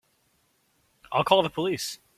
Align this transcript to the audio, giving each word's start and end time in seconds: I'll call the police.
I'll 1.11 1.23
call 1.23 1.43
the 1.43 1.49
police. 1.51 1.99